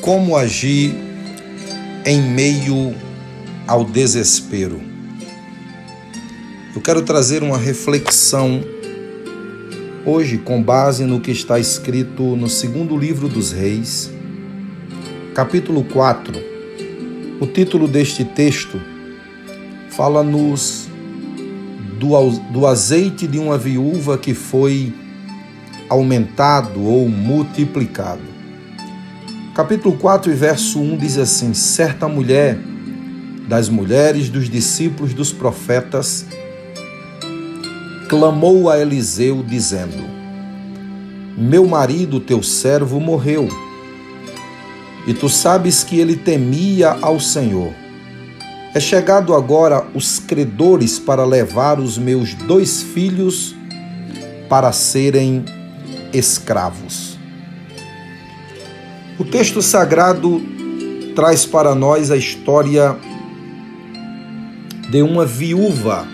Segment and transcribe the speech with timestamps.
[0.00, 0.94] como agir
[2.06, 2.94] em meio
[3.66, 4.80] ao desespero.
[6.74, 8.62] Eu quero trazer uma reflexão
[10.06, 14.10] hoje com base no que está escrito no segundo livro dos Reis,
[15.34, 16.34] capítulo 4.
[17.40, 18.80] O título deste texto
[19.90, 20.88] fala-nos
[21.98, 24.94] do, do azeite de uma viúva que foi
[25.90, 28.29] aumentado ou multiplicado.
[29.60, 32.58] Capítulo 4 e verso 1 diz assim: Certa mulher
[33.46, 36.24] das mulheres dos discípulos dos profetas
[38.08, 40.02] clamou a Eliseu, dizendo:
[41.36, 43.48] Meu marido, teu servo, morreu,
[45.06, 47.70] e tu sabes que ele temia ao Senhor.
[48.74, 53.54] É chegado agora os credores para levar os meus dois filhos
[54.48, 55.44] para serem
[56.14, 57.19] escravos.
[59.20, 60.40] O texto sagrado
[61.14, 62.96] traz para nós a história
[64.88, 66.08] de uma viúva.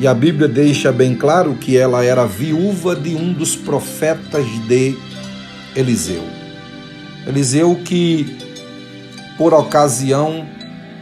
[0.00, 4.96] E a Bíblia deixa bem claro que ela era viúva de um dos profetas de
[5.76, 6.24] Eliseu.
[7.24, 8.36] Eliseu que,
[9.38, 10.48] por ocasião,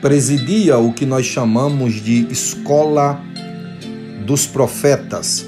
[0.00, 3.22] presidia o que nós chamamos de escola
[4.24, 5.44] dos profetas,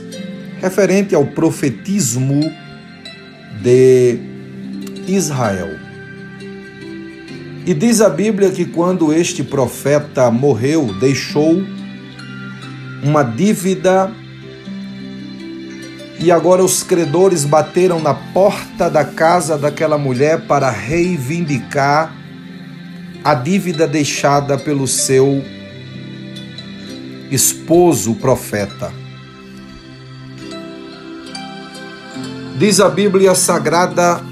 [0.61, 2.53] referente ao profetismo
[3.63, 4.30] de
[5.07, 5.71] Israel.
[7.67, 11.63] E diz a Bíblia que quando este profeta morreu, deixou
[13.03, 14.11] uma dívida
[16.19, 22.15] e agora os credores bateram na porta da casa daquela mulher para reivindicar
[23.25, 25.43] a dívida deixada pelo seu
[27.31, 28.93] esposo, profeta.
[32.59, 34.30] Diz a Bíblia Sagrada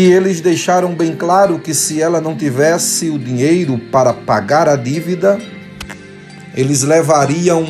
[0.00, 4.74] que eles deixaram bem claro que se ela não tivesse o dinheiro para pagar a
[4.74, 5.38] dívida,
[6.54, 7.66] eles levariam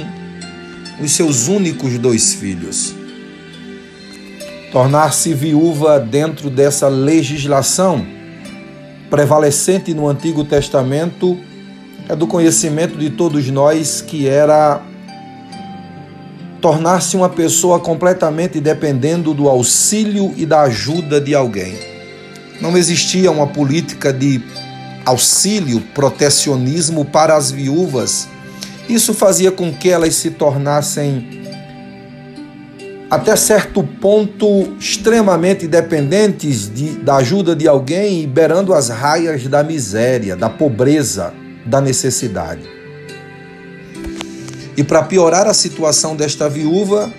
[1.03, 2.95] os seus únicos dois filhos.
[4.71, 8.07] Tornar-se viúva dentro dessa legislação
[9.11, 11.37] prevalecente no Antigo Testamento
[12.09, 14.81] é do conhecimento de todos nós que era
[16.61, 22.00] tornar-se uma pessoa completamente dependendo do auxílio e da ajuda de alguém.
[22.61, 24.43] Não existia uma política de
[25.05, 28.29] auxílio, protecionismo para as viúvas.
[28.89, 31.41] Isso fazia com que elas se tornassem,
[33.09, 39.63] até certo ponto, extremamente dependentes de, da ajuda de alguém e beirando as raias da
[39.63, 41.33] miséria, da pobreza,
[41.65, 42.63] da necessidade.
[44.77, 47.13] E para piorar a situação desta viúva,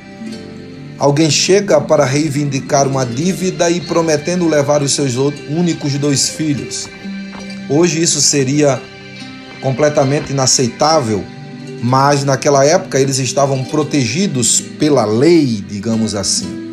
[1.02, 5.16] Alguém chega para reivindicar uma dívida e prometendo levar os seus
[5.50, 6.88] únicos dois filhos.
[7.68, 8.80] Hoje isso seria
[9.62, 11.24] completamente inaceitável,
[11.82, 16.70] mas naquela época eles estavam protegidos pela lei, digamos assim.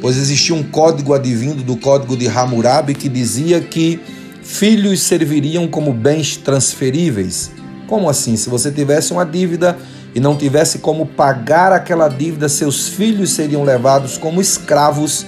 [0.00, 3.98] Pois existia um código advindo do código de Hammurabi que dizia que
[4.44, 7.50] filhos serviriam como bens transferíveis.
[7.88, 8.36] Como assim?
[8.36, 9.76] Se você tivesse uma dívida
[10.14, 15.26] e não tivesse como pagar aquela dívida, seus filhos seriam levados como escravos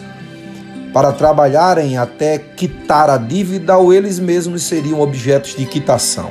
[0.92, 6.30] para trabalharem até quitar a dívida ou eles mesmos seriam objetos de quitação.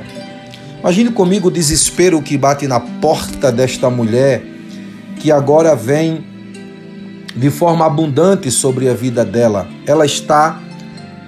[0.80, 4.42] Imagine comigo o desespero que bate na porta desta mulher
[5.18, 6.24] que agora vem
[7.34, 9.66] de forma abundante sobre a vida dela.
[9.86, 10.60] Ela está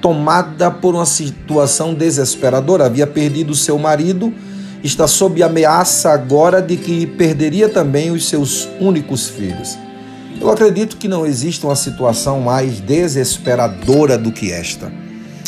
[0.00, 2.86] tomada por uma situação desesperadora.
[2.86, 4.32] Havia perdido seu marido
[4.82, 9.76] está sob ameaça agora de que perderia também os seus únicos filhos.
[10.40, 14.92] Eu acredito que não existe uma situação mais desesperadora do que esta.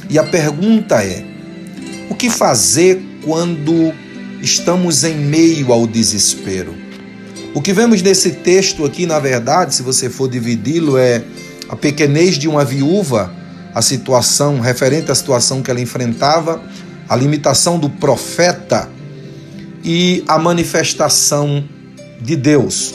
[0.08, 1.24] E a pergunta é:
[2.10, 3.92] o que fazer quando
[4.40, 6.74] estamos em meio ao desespero?
[7.54, 11.22] O que vemos nesse texto aqui, na verdade, se você for dividi-lo, é
[11.68, 13.32] a pequenez de uma viúva,
[13.74, 16.62] a situação referente à situação que ela enfrentava,
[17.08, 18.88] a limitação do profeta
[19.84, 21.64] e a manifestação
[22.20, 22.94] de Deus.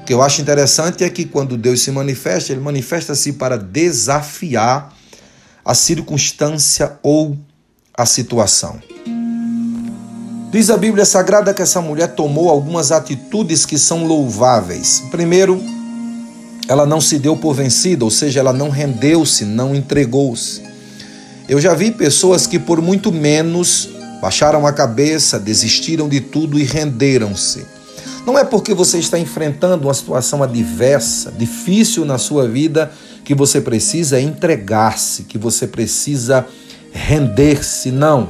[0.00, 4.92] O que eu acho interessante é que quando Deus se manifesta, ele manifesta-se para desafiar
[5.64, 7.38] a circunstância ou
[7.96, 8.80] a situação.
[10.50, 15.02] Diz a Bíblia Sagrada que essa mulher tomou algumas atitudes que são louváveis.
[15.10, 15.62] Primeiro,
[16.68, 20.62] ela não se deu por vencida, ou seja, ela não rendeu-se, não entregou-se.
[21.48, 23.88] Eu já vi pessoas que por muito menos
[24.22, 27.66] baixaram a cabeça, desistiram de tudo e renderam-se.
[28.24, 32.92] Não é porque você está enfrentando uma situação adversa, difícil na sua vida,
[33.24, 36.46] que você precisa entregar-se, que você precisa
[36.92, 37.90] render-se.
[37.90, 38.28] Não.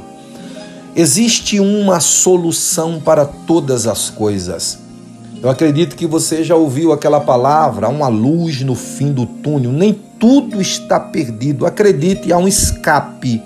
[0.96, 4.78] Existe uma solução para todas as coisas.
[5.42, 9.72] Eu acredito que você já ouviu aquela palavra, há uma luz no fim do túnel.
[9.72, 11.66] Nem tudo está perdido.
[11.66, 13.42] Acredite, há um escape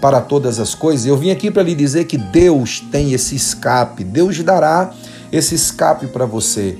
[0.00, 1.06] para todas as coisas.
[1.06, 4.04] Eu vim aqui para lhe dizer que Deus tem esse escape.
[4.04, 4.92] Deus dará
[5.32, 6.76] esse escape para você.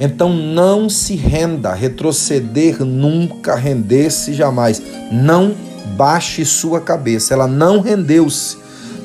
[0.00, 4.82] Então não se renda, retroceder nunca, render-se jamais.
[5.12, 5.54] Não
[5.96, 7.34] baixe sua cabeça.
[7.34, 8.56] Ela não rendeu-se.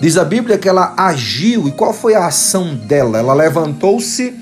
[0.01, 1.67] Diz a Bíblia que ela agiu.
[1.67, 3.19] E qual foi a ação dela?
[3.19, 4.33] Ela levantou-se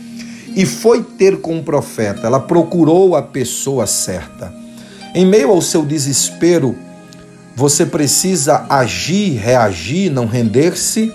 [0.56, 2.27] e foi ter com o profeta.
[2.27, 4.54] Ela procurou a pessoa certa.
[5.13, 6.75] Em meio ao seu desespero,
[7.56, 11.13] você precisa agir, reagir, não render-se.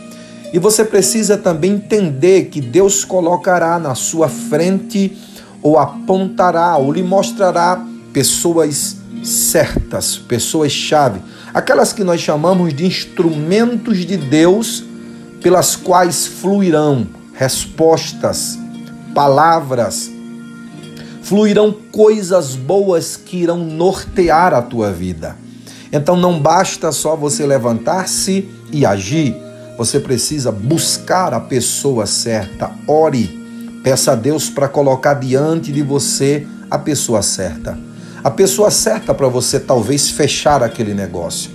[0.53, 5.17] E você precisa também entender que Deus colocará na sua frente,
[5.63, 11.21] ou apontará, ou lhe mostrará pessoas certas, pessoas-chave,
[11.53, 14.83] aquelas que nós chamamos de instrumentos de Deus,
[15.43, 18.59] pelas quais fluirão respostas,
[19.15, 20.11] palavras,
[21.23, 25.37] fluirão coisas boas que irão nortear a tua vida.
[25.93, 29.37] Então não basta só você levantar-se e agir,
[29.77, 32.71] você precisa buscar a pessoa certa.
[32.87, 37.79] Ore, peça a Deus para colocar diante de você a pessoa certa.
[38.23, 41.51] A pessoa certa para você talvez fechar aquele negócio.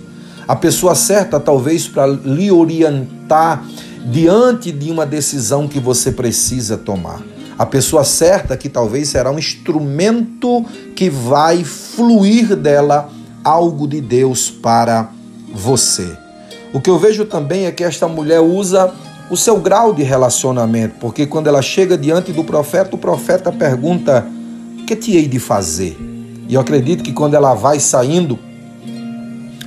[0.47, 3.63] A pessoa certa talvez para lhe orientar
[4.05, 7.21] diante de uma decisão que você precisa tomar.
[7.57, 10.65] A pessoa certa que talvez será um instrumento
[10.95, 13.09] que vai fluir dela
[13.45, 15.11] algo de Deus para
[15.53, 16.17] você.
[16.73, 18.91] O que eu vejo também é que esta mulher usa
[19.29, 24.25] o seu grau de relacionamento, porque quando ela chega diante do profeta, o profeta pergunta:
[24.87, 25.95] "Que te hei de fazer?"
[26.49, 28.37] E eu acredito que quando ela vai saindo,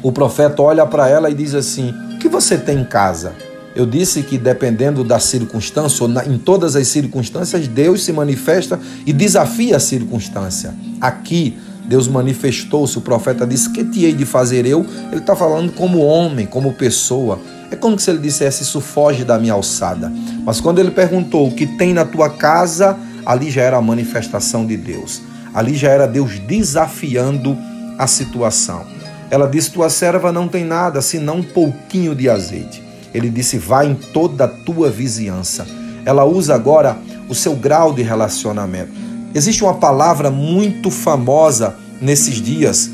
[0.02, 3.32] o profeta olha para ela e diz assim: "O que você tem em casa?"
[3.74, 9.12] Eu disse que dependendo da circunstância, ou em todas as circunstâncias, Deus se manifesta e
[9.12, 10.74] desafia a circunstância.
[11.00, 11.56] Aqui,
[11.88, 14.84] Deus manifestou-se, o profeta disse: Que te hei de fazer eu?
[15.10, 17.40] Ele está falando como homem, como pessoa.
[17.70, 20.12] É como se ele dissesse: Isso foge da minha alçada.
[20.44, 24.66] Mas quando ele perguntou o que tem na tua casa, ali já era a manifestação
[24.66, 25.22] de Deus.
[25.54, 27.56] Ali já era Deus desafiando
[27.98, 28.84] a situação.
[29.30, 32.82] Ela disse: Tua serva não tem nada senão um pouquinho de azeite.
[33.14, 35.66] Ele disse: Vá em toda a tua vizinhança.
[36.04, 36.98] Ela usa agora
[37.30, 39.07] o seu grau de relacionamento.
[39.34, 42.90] Existe uma palavra muito famosa nesses dias.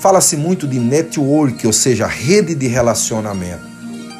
[0.00, 3.62] Fala-se muito de network, ou seja, rede de relacionamento.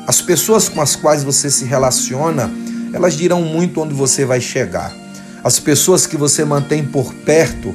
[0.07, 2.51] As pessoas com as quais você se relaciona,
[2.93, 4.93] elas dirão muito onde você vai chegar.
[5.45, 7.75] As pessoas que você mantém por perto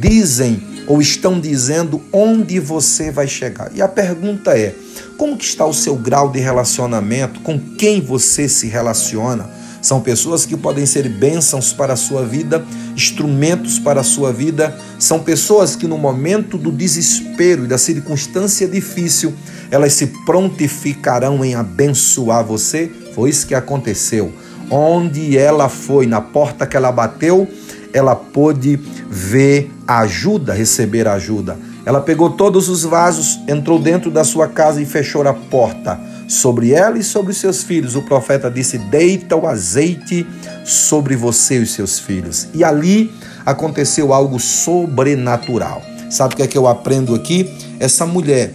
[0.00, 3.70] dizem ou estão dizendo onde você vai chegar.
[3.74, 4.74] E a pergunta é:
[5.16, 7.40] como que está o seu grau de relacionamento?
[7.40, 9.48] Com quem você se relaciona?
[9.82, 12.64] São pessoas que podem ser bênçãos para a sua vida,
[12.94, 14.78] instrumentos para a sua vida.
[14.96, 19.34] São pessoas que no momento do desespero e da circunstância difícil,
[19.72, 22.88] elas se prontificarão em abençoar você.
[23.12, 24.32] Foi isso que aconteceu.
[24.70, 27.48] Onde ela foi, na porta que ela bateu,
[27.92, 28.78] ela pôde
[29.10, 31.58] ver ajuda, receber ajuda.
[31.84, 35.98] Ela pegou todos os vasos, entrou dentro da sua casa e fechou a porta
[36.28, 37.96] sobre ela e sobre seus filhos.
[37.96, 40.26] O profeta disse: Deita o azeite
[40.64, 42.48] sobre você e seus filhos.
[42.54, 43.12] E ali
[43.44, 45.82] aconteceu algo sobrenatural.
[46.10, 47.50] Sabe o que é que eu aprendo aqui?
[47.80, 48.54] Essa mulher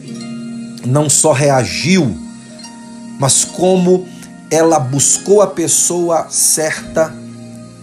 [0.85, 2.15] não só reagiu,
[3.19, 4.07] mas como
[4.49, 7.13] ela buscou a pessoa certa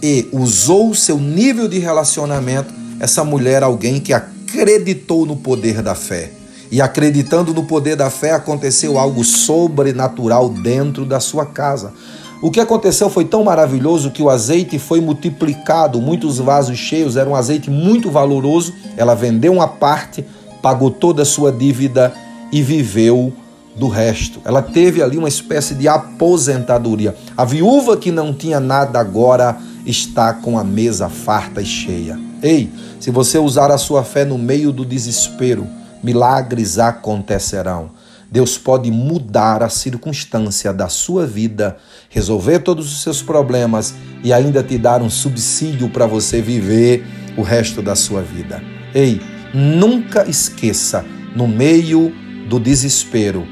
[0.01, 2.73] e usou o seu nível de relacionamento.
[2.99, 4.13] Essa mulher, alguém que
[4.45, 6.31] acreditou no poder da fé.
[6.71, 11.93] E acreditando no poder da fé, aconteceu algo sobrenatural dentro da sua casa.
[12.41, 17.29] O que aconteceu foi tão maravilhoso que o azeite foi multiplicado, muitos vasos cheios, era
[17.29, 18.73] um azeite muito valoroso.
[18.97, 20.25] Ela vendeu uma parte,
[20.61, 22.13] pagou toda a sua dívida
[22.51, 23.31] e viveu
[23.75, 24.39] do resto.
[24.43, 27.15] Ela teve ali uma espécie de aposentadoria.
[27.37, 32.24] A viúva que não tinha nada agora está com a mesa farta e cheia.
[32.41, 35.67] Ei, se você usar a sua fé no meio do desespero,
[36.03, 37.91] milagres acontecerão.
[38.29, 41.77] Deus pode mudar a circunstância da sua vida,
[42.09, 47.05] resolver todos os seus problemas e ainda te dar um subsídio para você viver
[47.37, 48.61] o resto da sua vida.
[48.93, 49.21] Ei,
[49.53, 52.11] nunca esqueça, no meio
[52.49, 53.47] do desespero,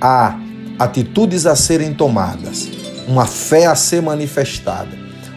[0.00, 0.38] há
[0.78, 2.68] atitudes a serem tomadas,
[3.08, 4.96] uma fé a ser manifestada,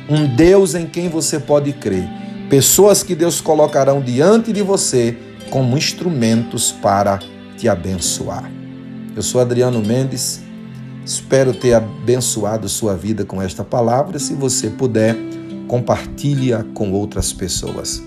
[0.09, 2.07] um Deus em quem você pode crer,
[2.49, 5.15] pessoas que Deus colocarão diante de você
[5.51, 7.19] como instrumentos para
[7.55, 8.51] te abençoar.
[9.15, 10.41] Eu sou Adriano Mendes,
[11.05, 14.17] espero ter abençoado sua vida com esta palavra.
[14.17, 15.15] Se você puder,
[15.67, 18.01] compartilhe com outras pessoas.